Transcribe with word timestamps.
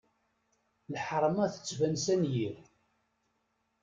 Lḥeṛma 0.93 1.45
tettban 1.53 1.95
s 2.03 2.05
anyir. 2.13 2.55